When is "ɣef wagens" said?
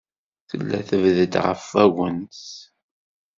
1.45-2.43